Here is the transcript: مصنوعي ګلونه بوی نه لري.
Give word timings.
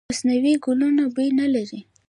مصنوعي 0.11 0.53
ګلونه 0.65 1.03
بوی 1.13 1.29
نه 1.39 1.45
لري. 1.53 1.79